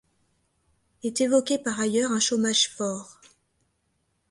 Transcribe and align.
Est 1.03 1.21
évoqué 1.21 1.59
par 1.59 1.79
ailleurs 1.79 2.11
un 2.11 2.19
chômage 2.19 2.69
fort. 2.69 3.21